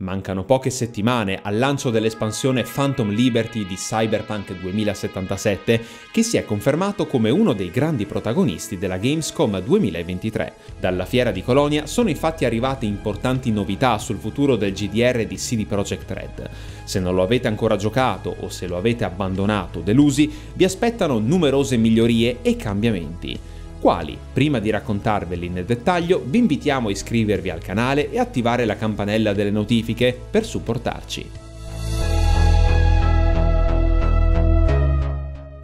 Mancano 0.00 0.44
poche 0.44 0.70
settimane 0.70 1.40
al 1.42 1.58
lancio 1.58 1.90
dell'espansione 1.90 2.62
Phantom 2.62 3.10
Liberty 3.10 3.66
di 3.66 3.74
Cyberpunk 3.74 4.54
2077, 4.58 5.84
che 6.10 6.22
si 6.22 6.38
è 6.38 6.44
confermato 6.46 7.06
come 7.06 7.28
uno 7.28 7.52
dei 7.52 7.70
grandi 7.70 8.06
protagonisti 8.06 8.78
della 8.78 8.96
Gamescom 8.96 9.60
2023. 9.60 10.54
Dalla 10.80 11.04
fiera 11.04 11.30
di 11.30 11.42
Colonia 11.42 11.84
sono 11.84 12.08
infatti 12.08 12.46
arrivate 12.46 12.86
importanti 12.86 13.52
novità 13.52 13.98
sul 13.98 14.16
futuro 14.16 14.56
del 14.56 14.72
GDR 14.72 15.26
di 15.26 15.36
CD 15.36 15.66
Projekt 15.66 16.10
Red. 16.10 16.48
Se 16.84 16.98
non 16.98 17.14
lo 17.14 17.22
avete 17.22 17.48
ancora 17.48 17.76
giocato 17.76 18.34
o 18.40 18.48
se 18.48 18.66
lo 18.66 18.78
avete 18.78 19.04
abbandonato 19.04 19.80
delusi, 19.80 20.32
vi 20.54 20.64
aspettano 20.64 21.18
numerose 21.18 21.76
migliorie 21.76 22.38
e 22.40 22.56
cambiamenti 22.56 23.38
quali, 23.80 24.16
prima 24.32 24.60
di 24.60 24.70
raccontarveli 24.70 25.48
nel 25.48 25.64
dettaglio, 25.64 26.22
vi 26.24 26.38
invitiamo 26.38 26.88
a 26.88 26.92
iscrivervi 26.92 27.50
al 27.50 27.60
canale 27.60 28.10
e 28.10 28.18
attivare 28.18 28.64
la 28.66 28.76
campanella 28.76 29.32
delle 29.32 29.50
notifiche 29.50 30.16
per 30.30 30.44
supportarci. 30.44 31.49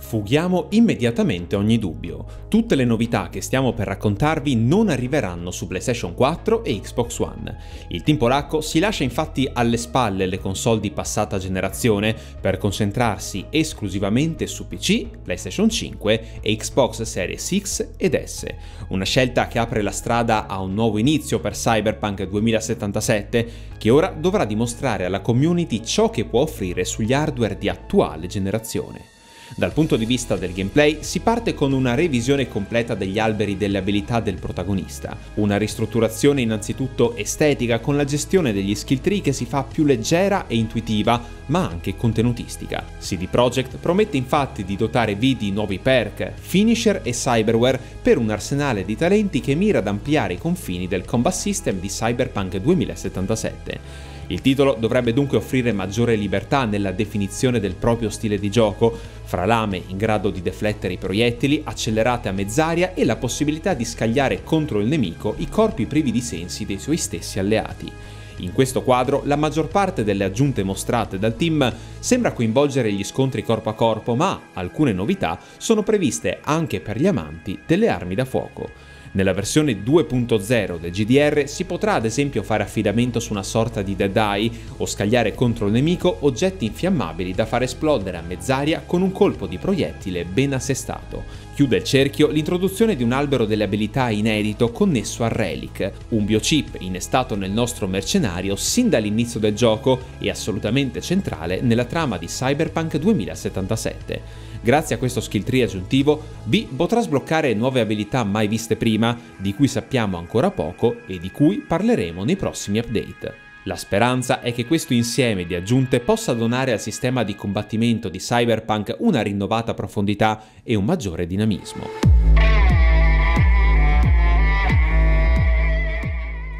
Fughiamo 0.06 0.68
immediatamente 0.70 1.56
ogni 1.56 1.80
dubbio. 1.80 2.44
Tutte 2.46 2.76
le 2.76 2.84
novità 2.84 3.28
che 3.28 3.40
stiamo 3.40 3.72
per 3.72 3.88
raccontarvi 3.88 4.54
non 4.54 4.88
arriveranno 4.88 5.50
su 5.50 5.66
PlayStation 5.66 6.14
4 6.14 6.62
e 6.62 6.78
Xbox 6.80 7.18
One. 7.18 7.56
Il 7.88 8.04
team 8.04 8.16
polacco 8.16 8.60
si 8.60 8.78
lascia 8.78 9.02
infatti 9.02 9.50
alle 9.52 9.76
spalle 9.76 10.26
le 10.26 10.38
console 10.38 10.78
di 10.78 10.92
passata 10.92 11.38
generazione 11.38 12.14
per 12.40 12.56
concentrarsi 12.56 13.46
esclusivamente 13.50 14.46
su 14.46 14.68
PC, 14.68 15.08
PlayStation 15.24 15.68
5 15.68 16.38
e 16.40 16.54
Xbox 16.54 17.02
Series 17.02 17.58
X 17.58 17.88
ed 17.96 18.14
S. 18.22 18.46
Una 18.90 19.04
scelta 19.04 19.48
che 19.48 19.58
apre 19.58 19.82
la 19.82 19.90
strada 19.90 20.46
a 20.46 20.60
un 20.60 20.72
nuovo 20.72 20.98
inizio 20.98 21.40
per 21.40 21.54
Cyberpunk 21.54 22.22
2077 22.28 23.48
che 23.76 23.90
ora 23.90 24.14
dovrà 24.16 24.44
dimostrare 24.44 25.04
alla 25.04 25.20
community 25.20 25.82
ciò 25.82 26.10
che 26.10 26.26
può 26.26 26.42
offrire 26.42 26.84
sugli 26.84 27.12
hardware 27.12 27.58
di 27.58 27.68
attuale 27.68 28.28
generazione. 28.28 29.14
Dal 29.54 29.72
punto 29.72 29.96
di 29.96 30.04
vista 30.04 30.36
del 30.36 30.52
gameplay 30.52 30.98
si 31.00 31.20
parte 31.20 31.54
con 31.54 31.72
una 31.72 31.94
revisione 31.94 32.48
completa 32.48 32.94
degli 32.94 33.18
alberi 33.18 33.56
delle 33.56 33.78
abilità 33.78 34.20
del 34.20 34.38
protagonista, 34.40 35.16
una 35.34 35.56
ristrutturazione 35.56 36.40
innanzitutto 36.40 37.14
estetica 37.14 37.78
con 37.78 37.96
la 37.96 38.04
gestione 38.04 38.52
degli 38.52 38.74
skill 38.74 39.00
tree 39.00 39.20
che 39.20 39.32
si 39.32 39.46
fa 39.46 39.62
più 39.62 39.84
leggera 39.84 40.46
e 40.46 40.56
intuitiva, 40.56 41.22
ma 41.46 41.68
anche 41.68 41.96
contenutistica. 41.96 42.84
CD 42.98 43.28
Projekt 43.28 43.76
promette 43.76 44.16
infatti 44.16 44.64
di 44.64 44.76
dotare 44.76 45.14
V 45.14 45.36
di 45.36 45.52
nuovi 45.52 45.78
perk, 45.78 46.32
finisher 46.34 47.00
e 47.04 47.12
cyberware 47.12 47.80
per 48.02 48.18
un 48.18 48.30
arsenale 48.30 48.84
di 48.84 48.96
talenti 48.96 49.40
che 49.40 49.54
mira 49.54 49.78
ad 49.78 49.86
ampliare 49.86 50.34
i 50.34 50.38
confini 50.38 50.88
del 50.88 51.04
combat 51.04 51.32
system 51.32 51.78
di 51.78 51.88
Cyberpunk 51.88 52.56
2077. 52.56 54.15
Il 54.28 54.40
titolo 54.40 54.76
dovrebbe 54.78 55.12
dunque 55.12 55.36
offrire 55.36 55.72
maggiore 55.72 56.16
libertà 56.16 56.64
nella 56.64 56.90
definizione 56.90 57.60
del 57.60 57.74
proprio 57.74 58.10
stile 58.10 58.40
di 58.40 58.50
gioco, 58.50 58.98
fra 59.22 59.44
lame 59.44 59.80
in 59.86 59.96
grado 59.96 60.30
di 60.30 60.42
deflettere 60.42 60.94
i 60.94 60.98
proiettili, 60.98 61.62
accelerate 61.64 62.28
a 62.28 62.32
mezz'aria 62.32 62.94
e 62.94 63.04
la 63.04 63.16
possibilità 63.16 63.74
di 63.74 63.84
scagliare 63.84 64.42
contro 64.42 64.80
il 64.80 64.88
nemico 64.88 65.34
i 65.38 65.48
corpi 65.48 65.86
privi 65.86 66.10
di 66.10 66.20
sensi 66.20 66.64
dei 66.64 66.78
suoi 66.78 66.96
stessi 66.96 67.38
alleati. 67.38 67.90
In 68.38 68.52
questo 68.52 68.82
quadro 68.82 69.22
la 69.24 69.36
maggior 69.36 69.68
parte 69.68 70.02
delle 70.02 70.24
aggiunte 70.24 70.62
mostrate 70.64 71.18
dal 71.18 71.36
team 71.36 71.72
sembra 72.00 72.32
coinvolgere 72.32 72.92
gli 72.92 73.04
scontri 73.04 73.44
corpo 73.44 73.70
a 73.70 73.74
corpo, 73.74 74.16
ma 74.16 74.48
alcune 74.54 74.92
novità 74.92 75.38
sono 75.56 75.82
previste 75.82 76.40
anche 76.42 76.80
per 76.80 76.98
gli 76.98 77.06
amanti 77.06 77.58
delle 77.64 77.88
armi 77.88 78.14
da 78.16 78.24
fuoco. 78.24 78.94
Nella 79.16 79.32
versione 79.32 79.82
2.0 79.82 80.78
del 80.78 80.90
GDR 80.90 81.48
si 81.48 81.64
potrà 81.64 81.94
ad 81.94 82.04
esempio 82.04 82.42
fare 82.42 82.62
affidamento 82.62 83.18
su 83.18 83.32
una 83.32 83.42
sorta 83.42 83.80
di 83.80 83.96
dead 83.96 84.14
eye 84.14 84.50
o 84.76 84.84
scagliare 84.84 85.34
contro 85.34 85.64
il 85.64 85.72
nemico 85.72 86.18
oggetti 86.20 86.66
infiammabili 86.66 87.32
da 87.32 87.46
far 87.46 87.62
esplodere 87.62 88.18
a 88.18 88.20
mezz'aria 88.20 88.82
con 88.84 89.00
un 89.00 89.12
colpo 89.12 89.46
di 89.46 89.56
proiettile 89.56 90.26
ben 90.26 90.52
assestato. 90.52 91.24
Chiude 91.54 91.78
il 91.78 91.84
cerchio 91.84 92.28
l'introduzione 92.28 92.94
di 92.94 93.02
un 93.02 93.12
albero 93.12 93.46
delle 93.46 93.64
abilità 93.64 94.10
inedito 94.10 94.70
connesso 94.70 95.24
a 95.24 95.28
Relic, 95.28 95.90
un 96.10 96.26
biochip 96.26 96.76
innestato 96.80 97.34
nel 97.36 97.50
nostro 97.50 97.86
mercenario 97.86 98.54
sin 98.54 98.90
dall'inizio 98.90 99.40
del 99.40 99.54
gioco 99.54 99.98
e 100.18 100.28
assolutamente 100.28 101.00
centrale 101.00 101.62
nella 101.62 101.86
trama 101.86 102.18
di 102.18 102.26
Cyberpunk 102.26 102.98
2077. 102.98 104.44
Grazie 104.66 104.96
a 104.96 104.98
questo 104.98 105.20
skill 105.20 105.44
tree 105.44 105.62
aggiuntivo, 105.62 106.20
B 106.42 106.66
potrà 106.66 107.00
sbloccare 107.00 107.54
nuove 107.54 107.80
abilità 107.80 108.24
mai 108.24 108.48
viste 108.48 108.74
prima, 108.74 109.05
di 109.36 109.52
cui 109.52 109.68
sappiamo 109.68 110.16
ancora 110.16 110.50
poco 110.50 111.00
e 111.06 111.18
di 111.18 111.30
cui 111.30 111.58
parleremo 111.58 112.24
nei 112.24 112.36
prossimi 112.36 112.78
update. 112.78 113.44
La 113.64 113.76
speranza 113.76 114.40
è 114.40 114.52
che 114.52 114.64
questo 114.64 114.94
insieme 114.94 115.44
di 115.44 115.54
aggiunte 115.54 115.98
possa 115.98 116.32
donare 116.32 116.72
al 116.72 116.80
sistema 116.80 117.24
di 117.24 117.34
combattimento 117.34 118.08
di 118.08 118.18
Cyberpunk 118.18 118.94
una 119.00 119.22
rinnovata 119.22 119.74
profondità 119.74 120.40
e 120.62 120.76
un 120.76 120.84
maggiore 120.84 121.26
dinamismo. 121.26 122.75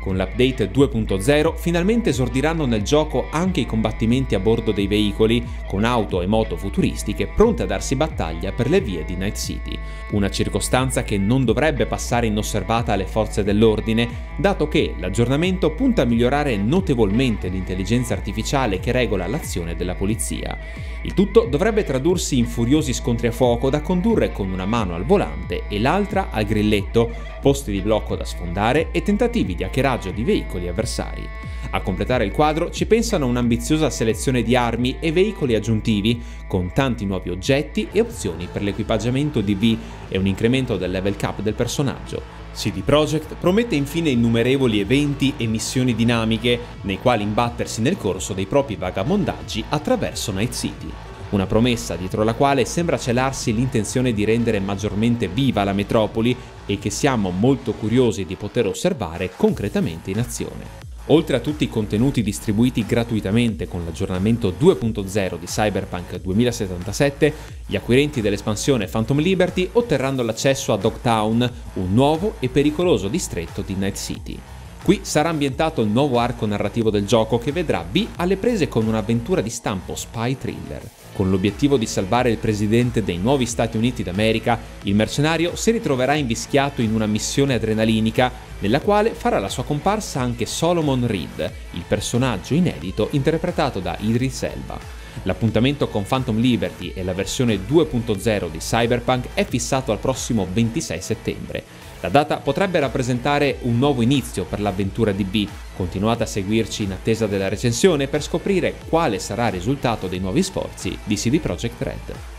Con 0.07 0.17
l'update 0.17 0.71
2.0 0.71 1.57
finalmente 1.57 2.11
esordiranno 2.11 2.65
nel 2.65 2.83
gioco 2.83 3.27
anche 3.29 3.59
i 3.59 3.67
combattimenti 3.67 4.37
a 4.37 4.39
bordo 4.39 4.71
dei 4.71 4.87
veicoli, 4.87 5.45
con 5.67 5.83
auto 5.83 6.23
e 6.23 6.27
moto 6.27 6.57
futuristiche 6.57 7.27
pronte 7.27 7.65
a 7.65 7.67
darsi 7.67 7.97
battaglia 7.97 8.53
per 8.53 8.71
le 8.71 8.81
vie 8.81 9.05
di 9.05 9.17
Night 9.17 9.37
City. 9.37 9.77
Una 10.13 10.31
circostanza 10.31 11.03
che 11.03 11.19
non 11.19 11.45
dovrebbe 11.45 11.87
passare 11.87 12.29
inosservata 12.29 12.93
alle 12.93 13.07
forze 13.07 13.43
dell'ordine, 13.43 14.09
dato 14.37 14.69
che 14.69 14.95
l'aggiornamento 14.97 15.73
punta 15.73 16.03
a 16.03 16.05
migliorare 16.05 16.57
notevolmente 16.57 17.49
l'intelligenza 17.49 18.15
artificiale 18.15 18.79
che 18.79 18.93
regola 18.93 19.27
l'azione 19.27 19.75
della 19.75 19.97
polizia. 19.97 20.57
Il 21.03 21.15
tutto 21.15 21.49
dovrebbe 21.51 21.83
tradursi 21.83 22.39
in 22.39 22.47
furiosi 22.47 22.93
scontri 22.93 23.27
a 23.27 23.33
fuoco 23.33 23.71
da 23.71 23.81
condurre 23.81 24.31
con 24.31 24.53
una 24.53 24.67
mano 24.67 24.95
al 24.95 25.05
volante 25.05 25.65
e 25.69 25.81
l'altra 25.81 26.29
al 26.31 26.45
grilletto, 26.45 27.11
posti 27.47 27.71
di 27.71 27.81
blocco 27.81 28.17
da 28.17 28.25
sfondare 28.25 28.89
e 28.91 29.05
tentativi 29.05 29.55
di 29.55 29.63
hackeraggio 29.63 30.11
di 30.11 30.25
veicoli 30.25 30.67
avversari. 30.67 31.25
A 31.71 31.81
completare 31.81 32.25
il 32.25 32.33
quadro 32.33 32.73
ci 32.73 32.87
pensano 32.87 33.29
un'ambiziosa 33.29 33.89
selezione 33.89 34.43
di 34.43 34.57
armi 34.57 34.97
e 34.99 35.13
veicoli 35.13 35.55
aggiuntivi, 35.55 36.21
con 36.49 36.73
tanti 36.73 37.05
nuovi 37.05 37.31
oggetti 37.31 37.87
e 37.93 38.01
opzioni 38.01 38.49
per 38.51 38.63
l'equipaggiamento 38.63 39.43
di 39.43 39.55
V 39.55 39.79
e 40.09 40.19
un 40.19 40.27
incremento 40.27 40.77
del 40.77 40.91
level 40.91 41.15
cap 41.15 41.41
del 41.41 41.55
personaggio. 41.55 42.21
CD 42.53 42.83
Projekt 42.83 43.37
promette 43.39 43.77
infine 43.77 44.11
innumerevoli 44.11 44.81
eventi 44.81 45.35
e 45.37 45.47
missioni 45.47 45.95
dinamiche 45.95 46.59
nei 46.81 46.99
quali 46.99 47.23
imbattersi 47.23 47.81
nel 47.81 47.97
corso 47.97 48.33
dei 48.33 48.47
propri 48.47 48.75
vagabondaggi 48.75 49.63
attraverso 49.69 50.33
Night 50.33 50.53
City. 50.53 50.91
Una 51.29 51.47
promessa 51.47 51.97
dietro 51.97 52.23
la 52.23 52.35
quale 52.35 52.65
sembra 52.65 52.99
celarsi 52.99 53.53
l'intenzione 53.53 54.13
di 54.13 54.25
rendere 54.25 54.61
maggiormente 54.61 55.27
viva 55.29 55.65
la 55.65 55.73
metropoli 55.73 56.37
e 56.67 56.79
che 56.79 56.91
siamo 56.91 57.31
molto 57.31 57.73
curiosi 57.73 58.25
di 58.25 58.37
poter 58.37 58.67
osservare 58.67 59.31
concretamente 59.35 60.11
in 60.11 60.19
azione. 60.19 60.85
Oltre 61.11 61.37
a 61.37 61.41
tutti 61.41 61.63
i 61.65 61.69
contenuti 61.69 62.21
distribuiti 62.21 62.85
gratuitamente 62.85 63.69
con 63.69 63.85
l'aggiornamento 63.85 64.53
2.0 64.59 65.39
di 65.39 65.47
Cyberpunk 65.47 66.21
2077, 66.21 67.35
gli 67.67 67.77
acquirenti 67.77 68.21
dell'espansione 68.21 68.87
Phantom 68.87 69.21
Liberty 69.21 69.69
otterranno 69.73 70.23
l'accesso 70.23 70.73
a 70.73 70.77
Dogtown, 70.77 71.49
un 71.75 71.95
nuovo 71.95 72.35
e 72.41 72.49
pericoloso 72.49 73.07
distretto 73.07 73.63
di 73.63 73.75
Night 73.75 73.97
City. 73.97 74.39
Qui 74.83 75.01
sarà 75.03 75.31
ambientato 75.31 75.83
il 75.83 75.89
nuovo 75.89 76.19
arco 76.19 76.47
narrativo 76.47 76.91
del 76.91 77.07
gioco 77.07 77.39
che 77.39 77.53
vedrà 77.53 77.83
B 77.83 78.07
alle 78.17 78.37
prese 78.37 78.69
con 78.69 78.87
un'avventura 78.87 79.41
di 79.41 79.51
stampo 79.51 79.95
spy 79.95 80.37
thriller. 80.39 80.83
Con 81.13 81.31
l'obiettivo 81.31 81.77
di 81.77 81.87
salvare 81.87 82.31
il 82.31 82.37
presidente 82.37 83.03
dei 83.03 83.17
nuovi 83.17 83.47
Stati 83.47 83.77
Uniti 83.77 84.03
d'America, 84.03 84.61
il 84.83 84.95
mercenario 84.95 85.57
si 85.57 85.71
ritroverà 85.71 86.15
invischiato 86.15 86.83
in 86.83 86.95
una 86.95 87.07
missione 87.07 87.55
adrenalinica 87.55 88.31
nella 88.59 88.81
quale 88.81 89.15
farà 89.15 89.39
la 89.39 89.49
sua 89.49 89.65
comparsa 89.65 90.21
anche 90.21 90.47
Solomon 90.47 91.07
Reed, 91.07 91.51
il 91.73 91.85
personaggio 91.89 92.55
inedito 92.55 93.09
interpretato 93.13 93.81
da 93.81 93.97
Idris 94.01 94.43
Elba. 94.43 95.06
L'appuntamento 95.23 95.89
con 95.89 96.05
Phantom 96.05 96.39
Liberty 96.39 96.93
e 96.95 97.03
la 97.03 97.15
versione 97.15 97.59
2.0 97.67 98.51
di 98.51 98.59
Cyberpunk 98.59 99.29
è 99.35 99.45
fissato 99.45 99.93
al 99.93 99.99
prossimo 99.99 100.47
26 100.51 101.01
settembre. 101.01 101.65
La 102.01 102.09
data 102.09 102.37
potrebbe 102.39 102.79
rappresentare 102.79 103.59
un 103.63 103.79
nuovo 103.79 104.03
inizio 104.03 104.45
per 104.45 104.61
l'avventura 104.61 105.13
di 105.13 105.25
B. 105.25 105.49
Continuate 105.77 106.25
a 106.25 106.27
seguirci 106.27 106.85
in 106.85 106.93
attesa 106.93 107.27
della 107.27 107.49
recensione 107.49 108.07
per 108.07 108.23
scoprire 108.23 108.75
quale 108.89 109.19
sarà 109.19 109.47
il 109.47 109.55
risultato 109.55 110.07
dei 110.07 110.21
nuovi 110.21 110.43
sforzi 110.43 110.97
di 111.03 111.17
CD 111.17 111.41
Projekt 111.41 111.83
Red. 111.83 112.36